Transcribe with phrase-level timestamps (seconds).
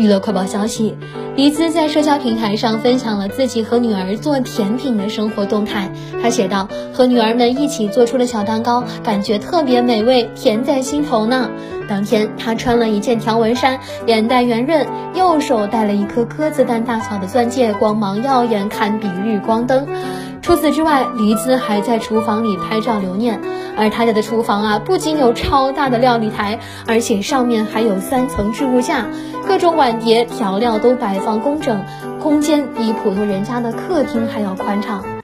[0.00, 0.96] 娱乐快报消息：
[1.36, 5.92] 黎姿在社交平台上分享了自己和女儿做甜品的生活动态。
[6.22, 11.50] 她写道：“和女儿们一起做出的小蛋糕，感觉特别美味，甜在心头呢。”
[11.86, 19.86] 当天，她穿了一件条纹衫，脸蛋圆润，右手戴了一颗鸽子蛋大小的钻戒，光芒耀眼，堪比日光灯。
[20.50, 23.40] 除此之外，黎姿还在厨房里拍照留念。
[23.76, 26.58] 而他家的厨房啊，不仅有超大的料理台，
[26.88, 29.06] 而且上面还有三层置物架，
[29.46, 31.84] 各种碗碟调料都摆放工整，
[32.20, 35.19] 空间比普通人家的客厅还要宽敞。